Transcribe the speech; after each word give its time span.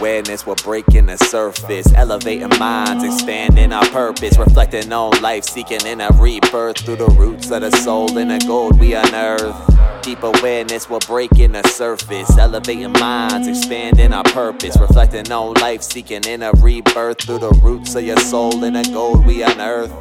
awareness, 0.00 0.46
we're 0.46 0.54
breaking 0.56 1.06
the 1.06 1.16
surface. 1.18 1.92
Elevating 1.94 2.48
minds, 2.58 3.04
expanding 3.04 3.72
our 3.72 3.86
purpose. 3.90 4.36
Reflecting 4.38 4.90
on 4.92 5.20
life, 5.20 5.44
seeking 5.44 5.84
in 5.84 6.00
a 6.00 6.08
rebirth 6.14 6.78
through 6.78 6.96
the 6.96 7.08
roots 7.08 7.50
of 7.50 7.60
the 7.60 7.70
soul 7.70 8.16
and 8.16 8.30
the 8.30 8.38
gold 8.46 8.80
we 8.80 8.94
unearth. 8.94 9.54
Deep 10.02 10.22
awareness, 10.22 10.88
we're 10.88 10.98
breaking 11.00 11.52
the 11.52 11.62
surface. 11.68 12.36
Elevating 12.38 12.92
minds, 12.92 13.46
expanding 13.46 14.14
our 14.14 14.24
purpose. 14.24 14.76
Reflecting 14.78 15.30
on 15.30 15.54
life, 15.54 15.82
seeking 15.82 16.24
in 16.24 16.42
a 16.42 16.52
rebirth 16.52 17.20
through 17.20 17.38
the 17.38 17.52
roots 17.62 17.94
of 17.94 18.02
your 18.02 18.18
soul 18.20 18.64
and 18.64 18.76
the 18.76 18.90
gold 18.90 19.26
we 19.26 19.42
unearth. 19.42 19.92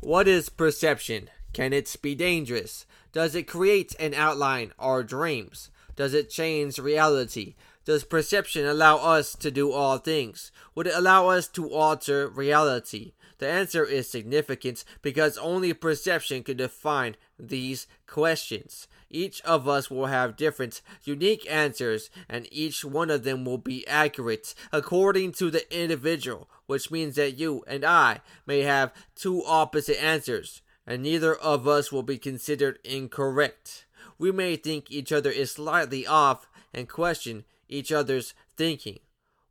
What 0.00 0.26
is 0.26 0.48
perception? 0.48 1.30
Can 1.52 1.72
it 1.72 1.94
be 2.00 2.14
dangerous? 2.14 2.86
Does 3.12 3.34
it 3.34 3.48
create 3.48 3.94
an 3.98 4.14
outline 4.14 4.72
or 4.78 5.02
dreams? 5.02 5.70
Does 5.96 6.14
it 6.14 6.30
change 6.30 6.78
reality? 6.78 7.54
Does 7.84 8.04
perception 8.04 8.66
allow 8.66 8.98
us 8.98 9.34
to 9.36 9.50
do 9.50 9.72
all 9.72 9.98
things? 9.98 10.52
Would 10.74 10.86
it 10.86 10.94
allow 10.94 11.28
us 11.28 11.48
to 11.48 11.70
alter 11.70 12.28
reality? 12.28 13.12
The 13.38 13.48
answer 13.48 13.84
is 13.84 14.08
significant 14.08 14.84
because 15.02 15.38
only 15.38 15.72
perception 15.72 16.42
can 16.42 16.58
define 16.58 17.16
these 17.38 17.86
questions. 18.06 18.86
Each 19.08 19.40
of 19.42 19.66
us 19.66 19.90
will 19.90 20.06
have 20.06 20.36
different, 20.36 20.82
unique 21.04 21.50
answers, 21.50 22.10
and 22.28 22.46
each 22.52 22.84
one 22.84 23.10
of 23.10 23.24
them 23.24 23.44
will 23.44 23.58
be 23.58 23.86
accurate 23.88 24.54
according 24.72 25.32
to 25.32 25.50
the 25.50 25.64
individual, 25.74 26.48
which 26.66 26.90
means 26.90 27.16
that 27.16 27.38
you 27.38 27.64
and 27.66 27.84
I 27.84 28.20
may 28.46 28.60
have 28.60 28.92
two 29.16 29.42
opposite 29.44 30.00
answers, 30.00 30.62
and 30.86 31.02
neither 31.02 31.34
of 31.34 31.68
us 31.68 31.92
will 31.92 32.02
be 32.02 32.18
considered 32.18 32.78
incorrect. 32.84 33.86
We 34.18 34.32
may 34.32 34.56
think 34.56 34.90
each 34.90 35.12
other 35.12 35.30
is 35.30 35.52
slightly 35.52 36.06
off 36.06 36.48
and 36.72 36.88
question 36.88 37.44
each 37.68 37.92
other's 37.92 38.34
thinking. 38.56 38.98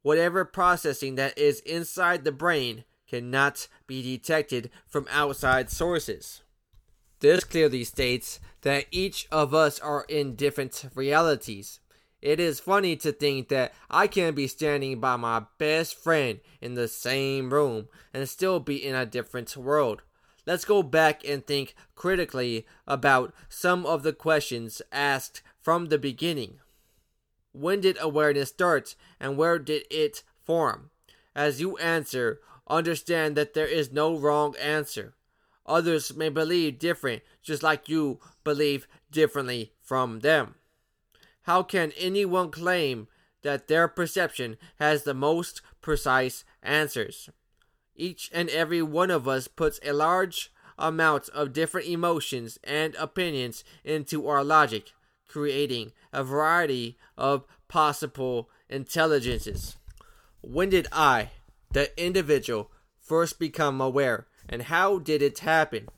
Whatever 0.01 0.45
processing 0.45 1.15
that 1.15 1.37
is 1.37 1.59
inside 1.61 2.23
the 2.23 2.31
brain 2.31 2.85
cannot 3.07 3.67
be 3.87 4.01
detected 4.01 4.69
from 4.87 5.07
outside 5.09 5.69
sources. 5.69 6.41
This 7.19 7.43
clearly 7.43 7.83
states 7.83 8.39
that 8.61 8.85
each 8.91 9.27
of 9.31 9.53
us 9.53 9.79
are 9.79 10.05
in 10.07 10.35
different 10.35 10.85
realities. 10.95 11.79
It 12.21 12.39
is 12.39 12.59
funny 12.59 12.95
to 12.97 13.11
think 13.11 13.49
that 13.49 13.73
I 13.89 14.07
can 14.07 14.35
be 14.35 14.47
standing 14.47 14.99
by 14.99 15.15
my 15.15 15.43
best 15.57 15.95
friend 15.95 16.39
in 16.61 16.75
the 16.75 16.87
same 16.87 17.53
room 17.53 17.87
and 18.13 18.27
still 18.27 18.59
be 18.59 18.85
in 18.85 18.95
a 18.95 19.05
different 19.05 19.55
world. 19.55 20.01
Let's 20.49 20.65
go 20.65 20.81
back 20.81 21.23
and 21.23 21.45
think 21.45 21.75
critically 21.93 22.65
about 22.87 23.35
some 23.49 23.85
of 23.85 24.01
the 24.01 24.13
questions 24.13 24.81
asked 24.91 25.43
from 25.61 25.85
the 25.85 25.99
beginning. 25.99 26.57
When 27.51 27.81
did 27.81 27.99
awareness 28.01 28.49
start 28.49 28.95
and 29.19 29.37
where 29.37 29.59
did 29.59 29.83
it 29.91 30.23
form? 30.41 30.89
As 31.35 31.61
you 31.61 31.77
answer, 31.77 32.41
understand 32.67 33.37
that 33.37 33.53
there 33.53 33.67
is 33.67 33.91
no 33.91 34.17
wrong 34.17 34.55
answer. 34.59 35.13
Others 35.67 36.15
may 36.15 36.29
believe 36.29 36.79
different, 36.79 37.21
just 37.43 37.61
like 37.61 37.87
you 37.87 38.19
believe 38.43 38.87
differently 39.11 39.73
from 39.83 40.21
them. 40.21 40.55
How 41.43 41.61
can 41.61 41.91
anyone 41.95 42.49
claim 42.49 43.07
that 43.43 43.67
their 43.67 43.87
perception 43.87 44.57
has 44.79 45.03
the 45.03 45.13
most 45.13 45.61
precise 45.79 46.43
answers? 46.63 47.29
Each 47.99 48.31
and 48.33 48.49
every 48.49 48.81
one 48.81 49.11
of 49.11 49.27
us 49.27 49.49
puts 49.49 49.77
a 49.83 49.91
large 49.91 50.53
amount 50.77 51.27
of 51.29 51.51
different 51.51 51.89
emotions 51.89 52.57
and 52.63 52.95
opinions 52.95 53.65
into 53.83 54.25
our 54.25 54.41
logic, 54.41 54.93
creating 55.27 55.91
a 56.13 56.23
variety 56.23 56.97
of 57.17 57.43
possible 57.67 58.49
intelligences. 58.69 59.75
When 60.39 60.69
did 60.69 60.87
I, 60.93 61.31
the 61.73 61.91
individual, 62.01 62.71
first 63.01 63.37
become 63.37 63.81
aware 63.81 64.27
and 64.47 64.63
how 64.63 64.99
did 64.99 65.21
it 65.21 65.39
happen? 65.39 65.89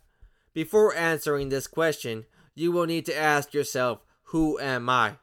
Before 0.54 0.96
answering 0.96 1.50
this 1.50 1.68
question, 1.68 2.26
you 2.56 2.72
will 2.72 2.88
need 2.88 3.06
to 3.06 3.16
ask 3.16 3.54
yourself, 3.54 4.00
Who 4.34 4.60
am 4.60 4.90
I? 4.90 5.18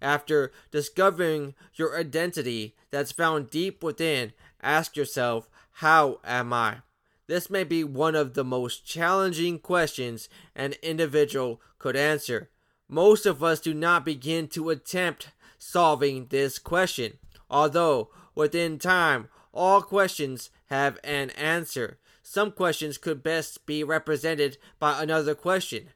After 0.00 0.52
discovering 0.70 1.56
your 1.74 1.98
identity 1.98 2.76
that's 2.92 3.10
found 3.10 3.50
deep 3.50 3.82
within, 3.82 4.32
ask 4.62 4.96
yourself, 4.96 5.50
How 5.80 6.20
am 6.24 6.52
I? 6.52 6.82
This 7.26 7.48
may 7.48 7.64
be 7.64 7.84
one 7.84 8.14
of 8.14 8.34
the 8.34 8.44
most 8.44 8.84
challenging 8.84 9.58
questions 9.58 10.28
an 10.54 10.74
individual 10.82 11.62
could 11.78 11.96
answer. 11.96 12.50
Most 12.86 13.24
of 13.24 13.42
us 13.42 13.60
do 13.60 13.72
not 13.72 14.04
begin 14.04 14.46
to 14.48 14.68
attempt 14.68 15.30
solving 15.58 16.26
this 16.26 16.58
question, 16.58 17.16
although 17.48 18.10
within 18.34 18.78
time 18.78 19.28
all 19.54 19.80
questions 19.80 20.50
have 20.66 20.98
an 21.02 21.30
answer. 21.30 21.98
Some 22.22 22.52
questions 22.52 22.98
could 22.98 23.22
best 23.22 23.64
be 23.64 23.82
represented 23.82 24.58
by 24.78 25.02
another 25.02 25.34
question. 25.34 25.88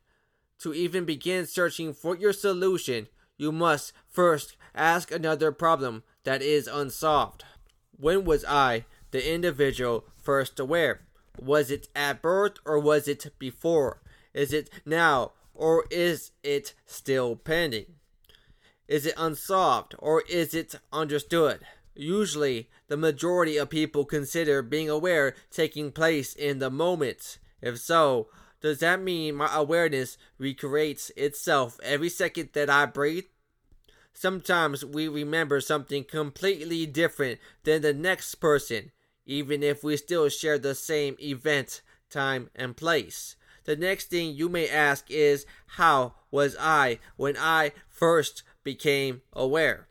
To 0.60 0.72
even 0.72 1.04
begin 1.04 1.44
searching 1.44 1.92
for 1.92 2.16
your 2.16 2.32
solution, 2.32 3.08
you 3.36 3.52
must 3.52 3.92
first 4.08 4.56
ask 4.74 5.12
another 5.12 5.52
problem 5.52 6.04
that 6.22 6.40
is 6.40 6.68
unsolved. 6.68 7.44
When 7.98 8.24
was 8.24 8.46
I, 8.46 8.86
the 9.14 9.32
individual, 9.32 10.04
first 10.16 10.58
aware? 10.58 11.02
Was 11.40 11.70
it 11.70 11.86
at 11.94 12.20
birth 12.20 12.54
or 12.64 12.80
was 12.80 13.06
it 13.06 13.32
before? 13.38 14.02
Is 14.32 14.52
it 14.52 14.68
now 14.84 15.30
or 15.54 15.84
is 15.88 16.32
it 16.42 16.74
still 16.84 17.36
pending? 17.36 17.86
Is 18.88 19.06
it 19.06 19.14
unsolved 19.16 19.94
or 20.00 20.24
is 20.28 20.52
it 20.52 20.74
understood? 20.92 21.60
Usually, 21.94 22.68
the 22.88 22.96
majority 22.96 23.56
of 23.56 23.70
people 23.70 24.04
consider 24.04 24.62
being 24.62 24.90
aware 24.90 25.36
taking 25.48 25.92
place 25.92 26.34
in 26.34 26.58
the 26.58 26.68
moment. 26.68 27.38
If 27.62 27.78
so, 27.78 28.26
does 28.60 28.80
that 28.80 29.00
mean 29.00 29.36
my 29.36 29.48
awareness 29.54 30.18
recreates 30.38 31.12
itself 31.16 31.78
every 31.84 32.08
second 32.08 32.48
that 32.54 32.68
I 32.68 32.86
breathe? 32.86 33.26
Sometimes 34.12 34.84
we 34.84 35.06
remember 35.06 35.60
something 35.60 36.02
completely 36.02 36.84
different 36.84 37.38
than 37.62 37.82
the 37.82 37.94
next 37.94 38.36
person, 38.36 38.90
even 39.26 39.62
if 39.62 39.82
we 39.82 39.96
still 39.96 40.28
share 40.28 40.58
the 40.58 40.74
same 40.74 41.16
event, 41.20 41.80
time, 42.10 42.50
and 42.54 42.76
place. 42.76 43.36
The 43.64 43.76
next 43.76 44.10
thing 44.10 44.34
you 44.34 44.48
may 44.48 44.68
ask 44.68 45.10
is, 45.10 45.46
How 45.66 46.14
was 46.30 46.56
I 46.60 46.98
when 47.16 47.36
I 47.38 47.72
first 47.88 48.42
became 48.62 49.22
aware? 49.32 49.88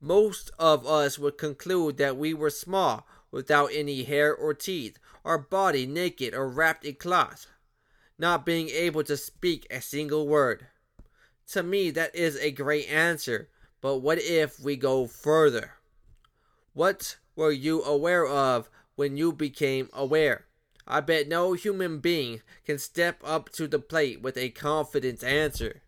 Most 0.00 0.50
of 0.58 0.86
us 0.86 1.18
would 1.18 1.38
conclude 1.38 1.96
that 1.96 2.16
we 2.16 2.34
were 2.34 2.50
small, 2.50 3.06
without 3.30 3.70
any 3.72 4.04
hair 4.04 4.34
or 4.34 4.54
teeth, 4.54 4.98
our 5.24 5.38
body 5.38 5.86
naked 5.86 6.34
or 6.34 6.48
wrapped 6.48 6.84
in 6.84 6.94
cloth, 6.94 7.46
not 8.18 8.46
being 8.46 8.68
able 8.68 9.02
to 9.04 9.16
speak 9.16 9.66
a 9.70 9.80
single 9.80 10.28
word. 10.28 10.66
To 11.48 11.62
me, 11.62 11.90
that 11.90 12.14
is 12.14 12.36
a 12.36 12.50
great 12.50 12.88
answer, 12.88 13.48
but 13.80 13.98
what 13.98 14.18
if 14.18 14.60
we 14.60 14.76
go 14.76 15.06
further? 15.06 15.72
What 16.74 17.16
were 17.38 17.52
you 17.52 17.84
aware 17.84 18.26
of 18.26 18.68
when 18.96 19.16
you 19.16 19.32
became 19.32 19.88
aware? 19.92 20.46
I 20.88 20.98
bet 20.98 21.28
no 21.28 21.52
human 21.52 22.00
being 22.00 22.42
can 22.66 22.78
step 22.78 23.20
up 23.24 23.50
to 23.50 23.68
the 23.68 23.78
plate 23.78 24.20
with 24.20 24.36
a 24.36 24.50
confident 24.50 25.22
answer. 25.22 25.82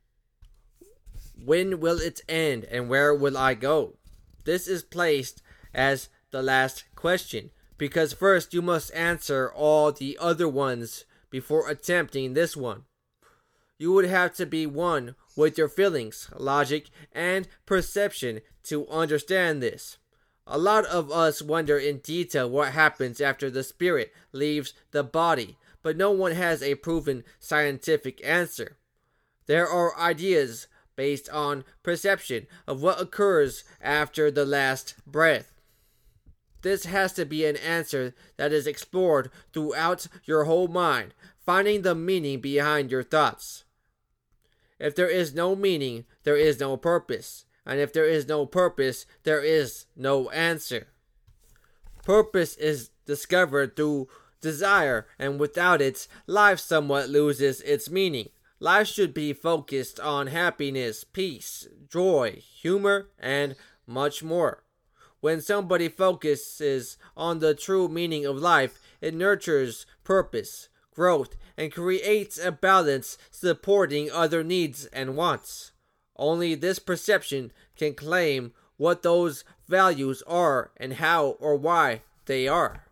When 1.44 1.80
will 1.80 1.98
it 2.00 2.20
end 2.28 2.66
and 2.66 2.88
where 2.88 3.12
will 3.12 3.36
I 3.36 3.54
go? 3.54 3.96
This 4.44 4.68
is 4.68 4.84
placed 4.84 5.42
as 5.74 6.08
the 6.30 6.40
last 6.40 6.84
question 6.94 7.50
because 7.76 8.12
first 8.12 8.54
you 8.54 8.62
must 8.62 8.94
answer 8.94 9.50
all 9.52 9.90
the 9.90 10.16
other 10.20 10.48
ones 10.48 11.04
before 11.30 11.68
attempting 11.68 12.34
this 12.34 12.56
one. 12.56 12.84
You 13.76 13.92
would 13.94 14.04
have 14.04 14.34
to 14.34 14.46
be 14.46 14.66
one 14.66 15.16
with 15.36 15.58
your 15.58 15.68
feelings, 15.68 16.30
logic, 16.36 16.90
and 17.10 17.48
perception 17.66 18.42
to 18.64 18.86
understand 18.88 19.60
this. 19.60 19.96
A 20.46 20.58
lot 20.58 20.84
of 20.86 21.10
us 21.10 21.40
wonder 21.42 21.78
in 21.78 21.98
detail 21.98 22.48
what 22.48 22.72
happens 22.72 23.20
after 23.20 23.50
the 23.50 23.62
spirit 23.62 24.12
leaves 24.32 24.72
the 24.90 25.04
body, 25.04 25.56
but 25.82 25.96
no 25.96 26.10
one 26.10 26.32
has 26.32 26.62
a 26.62 26.74
proven 26.74 27.24
scientific 27.38 28.20
answer. 28.24 28.76
There 29.46 29.68
are 29.68 29.98
ideas 29.98 30.66
based 30.96 31.28
on 31.30 31.64
perception 31.82 32.46
of 32.66 32.82
what 32.82 33.00
occurs 33.00 33.64
after 33.80 34.30
the 34.30 34.44
last 34.44 34.94
breath. 35.06 35.60
This 36.62 36.84
has 36.84 37.12
to 37.14 37.24
be 37.24 37.46
an 37.46 37.56
answer 37.56 38.14
that 38.36 38.52
is 38.52 38.66
explored 38.66 39.30
throughout 39.52 40.06
your 40.24 40.44
whole 40.44 40.68
mind, 40.68 41.14
finding 41.44 41.82
the 41.82 41.94
meaning 41.94 42.40
behind 42.40 42.90
your 42.90 43.02
thoughts. 43.02 43.64
If 44.78 44.94
there 44.94 45.08
is 45.08 45.34
no 45.34 45.56
meaning, 45.56 46.04
there 46.24 46.36
is 46.36 46.60
no 46.60 46.76
purpose. 46.76 47.44
And 47.66 47.80
if 47.80 47.92
there 47.92 48.08
is 48.08 48.26
no 48.26 48.46
purpose, 48.46 49.06
there 49.24 49.42
is 49.42 49.86
no 49.96 50.30
answer. 50.30 50.88
Purpose 52.04 52.56
is 52.56 52.90
discovered 53.06 53.76
through 53.76 54.08
desire, 54.40 55.06
and 55.18 55.38
without 55.38 55.82
it, 55.82 56.08
life 56.26 56.58
somewhat 56.58 57.08
loses 57.08 57.60
its 57.62 57.90
meaning. 57.90 58.30
Life 58.58 58.88
should 58.88 59.14
be 59.14 59.32
focused 59.32 60.00
on 60.00 60.26
happiness, 60.26 61.04
peace, 61.04 61.68
joy, 61.88 62.42
humor, 62.62 63.08
and 63.18 63.56
much 63.86 64.22
more. 64.22 64.64
When 65.20 65.40
somebody 65.40 65.88
focuses 65.88 66.96
on 67.16 67.40
the 67.40 67.54
true 67.54 67.88
meaning 67.88 68.24
of 68.24 68.36
life, 68.36 68.80
it 69.00 69.14
nurtures 69.14 69.86
purpose, 70.04 70.68
growth, 70.94 71.36
and 71.56 71.72
creates 71.72 72.38
a 72.38 72.52
balance 72.52 73.18
supporting 73.30 74.10
other 74.10 74.42
needs 74.42 74.86
and 74.86 75.16
wants. 75.16 75.72
Only 76.20 76.54
this 76.54 76.78
perception 76.78 77.50
can 77.78 77.94
claim 77.94 78.52
what 78.76 79.02
those 79.02 79.42
values 79.66 80.22
are 80.26 80.70
and 80.76 80.94
how 80.94 81.28
or 81.40 81.56
why 81.56 82.02
they 82.26 82.46
are. 82.46 82.84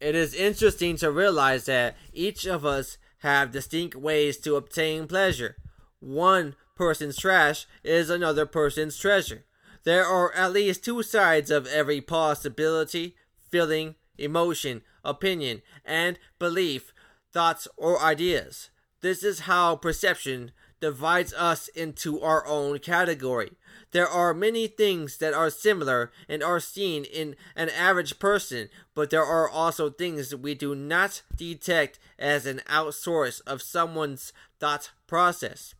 It 0.00 0.14
is 0.14 0.32
interesting 0.32 0.96
to 0.98 1.10
realize 1.10 1.64
that 1.64 1.96
each 2.12 2.46
of 2.46 2.64
us 2.64 2.96
have 3.22 3.50
distinct 3.50 3.96
ways 3.96 4.38
to 4.38 4.54
obtain 4.54 5.08
pleasure. 5.08 5.56
One 5.98 6.54
person's 6.76 7.16
trash 7.16 7.66
is 7.82 8.08
another 8.08 8.46
person's 8.46 8.96
treasure. 8.96 9.44
There 9.82 10.04
are 10.04 10.32
at 10.32 10.52
least 10.52 10.84
two 10.84 11.02
sides 11.02 11.50
of 11.50 11.66
every 11.66 12.00
possibility, 12.00 13.16
feeling, 13.50 13.96
emotion, 14.16 14.82
opinion, 15.04 15.62
and 15.84 16.20
belief, 16.38 16.92
thoughts, 17.32 17.66
or 17.76 18.00
ideas. 18.00 18.70
This 19.00 19.24
is 19.24 19.40
how 19.40 19.74
perception 19.74 20.52
divides 20.80 21.32
us 21.34 21.68
into 21.68 22.20
our 22.20 22.46
own 22.46 22.78
category. 22.78 23.52
There 23.92 24.08
are 24.08 24.34
many 24.34 24.66
things 24.66 25.18
that 25.18 25.32
are 25.32 25.50
similar 25.50 26.12
and 26.28 26.42
are 26.42 26.60
seen 26.60 27.04
in 27.04 27.36
an 27.54 27.70
average 27.70 28.18
person, 28.18 28.68
but 28.94 29.10
there 29.10 29.24
are 29.24 29.48
also 29.48 29.90
things 29.90 30.34
we 30.34 30.54
do 30.54 30.74
not 30.74 31.22
detect 31.34 31.98
as 32.18 32.46
an 32.46 32.60
outsource 32.68 33.40
of 33.46 33.62
someone's 33.62 34.32
thought 34.58 34.90
process. 35.06 35.74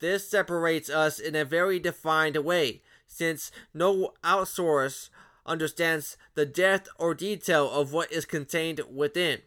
This 0.00 0.28
separates 0.28 0.90
us 0.90 1.20
in 1.20 1.36
a 1.36 1.44
very 1.44 1.78
defined 1.78 2.36
way, 2.38 2.82
since 3.06 3.52
no 3.72 4.14
outsource 4.24 5.10
understands 5.46 6.16
the 6.34 6.46
depth 6.46 6.88
or 6.98 7.14
detail 7.14 7.70
of 7.70 7.92
what 7.92 8.10
is 8.10 8.24
contained 8.24 8.80
within. 8.92 9.42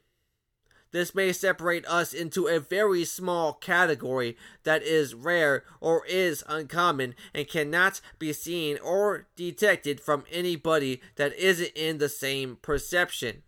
This 0.95 1.13
may 1.13 1.33
separate 1.33 1.85
us 1.87 2.13
into 2.13 2.47
a 2.47 2.57
very 2.57 3.03
small 3.03 3.51
category 3.51 4.37
that 4.63 4.81
is 4.81 5.13
rare 5.13 5.65
or 5.81 6.05
is 6.05 6.41
uncommon 6.47 7.15
and 7.33 7.49
cannot 7.49 7.99
be 8.17 8.31
seen 8.31 8.77
or 8.77 9.27
detected 9.35 9.99
from 9.99 10.23
anybody 10.31 11.01
that 11.17 11.37
isn't 11.37 11.73
in 11.75 11.97
the 11.97 12.07
same 12.07 12.59
perception. 12.61 13.43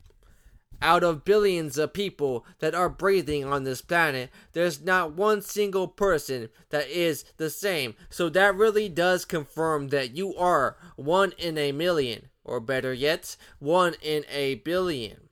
Out 0.81 1.05
of 1.05 1.23
billions 1.23 1.77
of 1.77 1.93
people 1.93 2.45
that 2.59 2.75
are 2.75 2.89
breathing 2.89 3.45
on 3.45 3.63
this 3.63 3.81
planet, 3.81 4.29
there's 4.51 4.81
not 4.81 5.13
one 5.13 5.41
single 5.41 5.87
person 5.87 6.49
that 6.69 6.89
is 6.89 7.23
the 7.37 7.49
same. 7.49 7.95
So 8.09 8.27
that 8.27 8.57
really 8.57 8.89
does 8.89 9.23
confirm 9.23 9.87
that 9.87 10.13
you 10.13 10.35
are 10.35 10.75
one 10.97 11.31
in 11.37 11.57
a 11.57 11.71
million, 11.71 12.27
or 12.43 12.59
better 12.59 12.93
yet, 12.93 13.37
one 13.59 13.95
in 14.01 14.25
a 14.29 14.55
billion. 14.55 15.26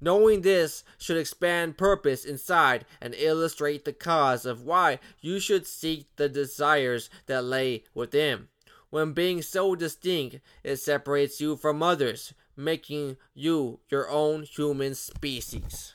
Knowing 0.00 0.42
this 0.42 0.84
should 0.96 1.16
expand 1.16 1.76
purpose 1.76 2.24
inside 2.24 2.84
and 3.00 3.14
illustrate 3.16 3.84
the 3.84 3.92
cause 3.92 4.46
of 4.46 4.62
why 4.62 4.98
you 5.20 5.40
should 5.40 5.66
seek 5.66 6.06
the 6.16 6.28
desires 6.28 7.10
that 7.26 7.44
lay 7.44 7.82
within. 7.94 8.48
When 8.90 9.12
being 9.12 9.42
so 9.42 9.74
distinct, 9.74 10.38
it 10.62 10.76
separates 10.76 11.40
you 11.40 11.56
from 11.56 11.82
others, 11.82 12.32
making 12.56 13.16
you 13.34 13.80
your 13.90 14.08
own 14.08 14.44
human 14.44 14.94
species. 14.94 15.94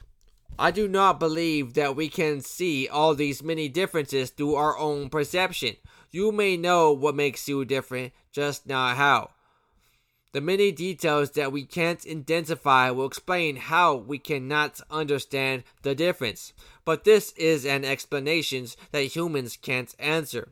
I 0.59 0.69
do 0.69 0.87
not 0.87 1.19
believe 1.19 1.73
that 1.73 1.95
we 1.95 2.09
can 2.09 2.41
see 2.41 2.87
all 2.87 3.15
these 3.15 3.41
many 3.41 3.69
differences 3.69 4.29
through 4.29 4.55
our 4.55 4.77
own 4.77 5.09
perception. 5.09 5.77
You 6.11 6.31
may 6.31 6.57
know 6.57 6.91
what 6.91 7.15
makes 7.15 7.47
you 7.47 7.65
different, 7.65 8.13
just 8.31 8.67
not 8.67 8.97
how. 8.97 9.31
The 10.33 10.41
many 10.41 10.71
details 10.71 11.31
that 11.31 11.51
we 11.51 11.63
can't 11.63 12.03
identify 12.09 12.89
will 12.89 13.05
explain 13.05 13.55
how 13.55 13.95
we 13.95 14.17
cannot 14.17 14.81
understand 14.89 15.63
the 15.83 15.93
difference, 15.93 16.53
but 16.85 17.03
this 17.03 17.33
is 17.33 17.65
an 17.65 17.85
explanation 17.85 18.65
that 18.91 19.15
humans 19.15 19.57
can't 19.61 19.93
answer. 19.99 20.51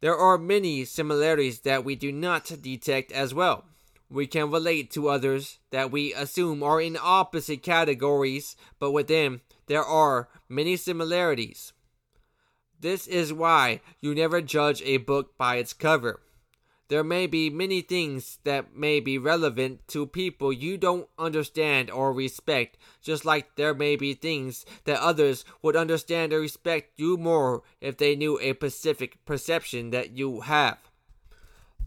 There 0.00 0.16
are 0.16 0.36
many 0.36 0.84
similarities 0.84 1.60
that 1.60 1.84
we 1.84 1.94
do 1.94 2.10
not 2.10 2.60
detect 2.60 3.12
as 3.12 3.32
well. 3.32 3.66
We 4.10 4.26
can 4.26 4.50
relate 4.50 4.90
to 4.90 5.08
others 5.08 5.60
that 5.70 5.92
we 5.92 6.12
assume 6.12 6.64
are 6.64 6.80
in 6.80 6.98
opposite 7.00 7.62
categories, 7.62 8.56
but 8.80 8.90
within 8.90 9.42
there 9.68 9.84
are 9.84 10.28
many 10.48 10.76
similarities. 10.76 11.72
This 12.80 13.06
is 13.06 13.32
why 13.32 13.80
you 14.00 14.12
never 14.12 14.42
judge 14.42 14.82
a 14.82 14.96
book 14.96 15.38
by 15.38 15.56
its 15.56 15.72
cover. 15.72 16.20
There 16.92 17.02
may 17.02 17.26
be 17.26 17.48
many 17.48 17.80
things 17.80 18.38
that 18.44 18.76
may 18.76 19.00
be 19.00 19.16
relevant 19.16 19.88
to 19.88 20.04
people 20.06 20.52
you 20.52 20.76
don't 20.76 21.08
understand 21.18 21.90
or 21.90 22.12
respect, 22.12 22.76
just 23.00 23.24
like 23.24 23.56
there 23.56 23.72
may 23.72 23.96
be 23.96 24.12
things 24.12 24.66
that 24.84 25.00
others 25.00 25.46
would 25.62 25.74
understand 25.74 26.34
or 26.34 26.40
respect 26.40 27.00
you 27.00 27.16
more 27.16 27.62
if 27.80 27.96
they 27.96 28.14
knew 28.14 28.38
a 28.38 28.52
specific 28.52 29.24
perception 29.24 29.88
that 29.88 30.18
you 30.18 30.42
have. 30.42 30.76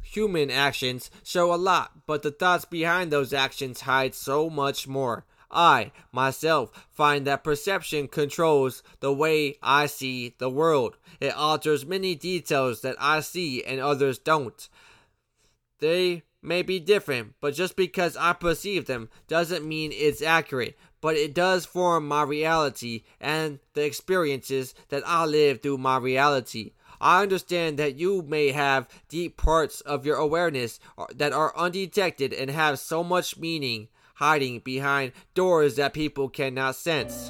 Human 0.01 0.49
actions 0.49 1.11
show 1.23 1.53
a 1.53 1.55
lot, 1.55 2.07
but 2.07 2.23
the 2.23 2.31
thoughts 2.31 2.65
behind 2.65 3.11
those 3.11 3.31
actions 3.31 3.81
hide 3.81 4.15
so 4.15 4.49
much 4.49 4.87
more. 4.87 5.23
I, 5.51 5.91
myself, 6.11 6.71
find 6.91 7.27
that 7.27 7.43
perception 7.43 8.07
controls 8.07 8.81
the 9.01 9.13
way 9.13 9.59
I 9.61 9.85
see 9.85 10.33
the 10.39 10.49
world. 10.49 10.97
It 11.19 11.35
alters 11.35 11.85
many 11.85 12.15
details 12.15 12.81
that 12.81 12.95
I 12.99 13.19
see 13.19 13.63
and 13.63 13.79
others 13.79 14.17
don't. 14.17 14.67
They 15.85 16.23
may 16.41 16.63
be 16.63 16.79
different, 16.79 17.35
but 17.39 17.53
just 17.53 17.75
because 17.75 18.17
I 18.17 18.33
perceive 18.33 18.87
them 18.87 19.07
doesn't 19.27 19.63
mean 19.63 19.91
it's 19.93 20.23
accurate. 20.23 20.75
But 20.99 21.15
it 21.15 21.35
does 21.35 21.67
form 21.67 22.07
my 22.07 22.23
reality 22.23 23.03
and 23.21 23.59
the 23.75 23.85
experiences 23.85 24.73
that 24.89 25.03
I 25.05 25.25
live 25.25 25.61
through 25.61 25.77
my 25.77 25.97
reality. 25.97 26.71
I 26.99 27.21
understand 27.21 27.77
that 27.77 27.99
you 27.99 28.23
may 28.23 28.49
have 28.49 28.87
deep 29.09 29.37
parts 29.37 29.81
of 29.81 30.07
your 30.07 30.17
awareness 30.17 30.79
that 31.13 31.33
are 31.33 31.55
undetected 31.55 32.33
and 32.33 32.49
have 32.49 32.79
so 32.79 33.03
much 33.03 33.37
meaning 33.37 33.89
hiding 34.15 34.61
behind 34.61 35.11
doors 35.35 35.75
that 35.75 35.93
people 35.93 36.29
cannot 36.29 36.77
sense. 36.77 37.29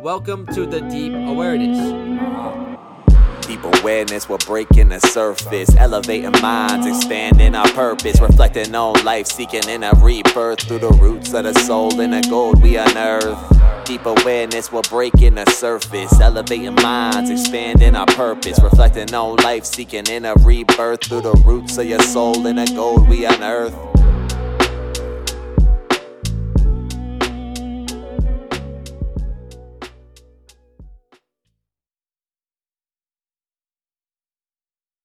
Welcome 0.00 0.44
to 0.54 0.66
the 0.66 0.80
Deep 0.80 1.12
Awareness. 1.12 2.69
Deep 3.60 3.80
awareness, 3.80 4.26
we're 4.26 4.38
breaking 4.38 4.88
the 4.88 4.98
surface, 5.00 5.74
elevating 5.76 6.32
minds, 6.40 6.86
expanding 6.86 7.54
our 7.54 7.68
purpose, 7.72 8.18
reflecting 8.18 8.74
on 8.74 9.04
life, 9.04 9.26
seeking 9.26 9.68
in 9.68 9.82
a 9.82 9.92
rebirth. 9.96 10.60
Through 10.60 10.78
the 10.78 10.92
roots 10.92 11.34
of 11.34 11.44
the 11.44 11.52
soul 11.52 12.00
and 12.00 12.14
the 12.14 12.26
gold 12.30 12.62
we 12.62 12.76
unearth. 12.76 13.38
Deep 13.84 14.06
awareness, 14.06 14.72
we're 14.72 14.80
breaking 14.82 15.34
the 15.34 15.44
surface, 15.50 16.20
elevating 16.20 16.74
minds, 16.76 17.28
expanding 17.28 17.96
our 17.96 18.06
purpose, 18.06 18.58
reflecting 18.62 19.12
on 19.14 19.36
life, 19.36 19.66
seeking 19.66 20.06
in 20.06 20.24
a 20.24 20.32
rebirth. 20.36 21.04
Through 21.04 21.22
the 21.22 21.34
roots 21.44 21.76
of 21.76 21.84
your 21.84 22.00
soul 22.00 22.46
and 22.46 22.58
the 22.58 22.72
gold 22.74 23.08
we 23.10 23.26
unearth. 23.26 23.99